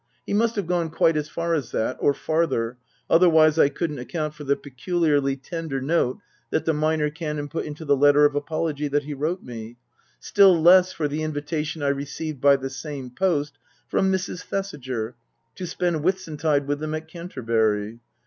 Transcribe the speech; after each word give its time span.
He 0.25 0.33
must 0.33 0.55
have 0.55 0.65
gone 0.65 0.89
quite 0.89 1.15
as 1.15 1.29
far 1.29 1.53
as 1.53 1.69
that, 1.73 1.95
or 1.99 2.15
farther, 2.15 2.79
otherwise 3.07 3.59
I 3.59 3.69
couldn't 3.69 3.99
account 3.99 4.33
for 4.33 4.43
the 4.43 4.55
peculiarly 4.55 5.35
tender 5.35 5.79
note 5.79 6.17
that 6.49 6.65
the 6.65 6.73
Minor 6.73 7.11
Canon 7.11 7.47
put 7.47 7.65
into 7.65 7.85
the 7.85 7.95
letter 7.95 8.25
of 8.25 8.33
apology 8.33 8.87
that 8.87 9.03
he 9.03 9.13
wrote 9.13 9.43
me, 9.43 9.77
still 10.19 10.59
less 10.59 10.91
for 10.91 11.07
the 11.07 11.21
invitation 11.21 11.83
I 11.83 11.89
received 11.89 12.41
by 12.41 12.55
the 12.55 12.71
same 12.71 13.11
post 13.11 13.59
from 13.89 14.11
Mrs. 14.11 14.41
Thesiger 14.43 15.13
to 15.53 15.67
spend 15.67 15.97
Whitsuntide 16.03 16.65
with 16.67 16.79
them 16.79 16.95
at 16.95 17.07
Canterbury. 17.07 17.99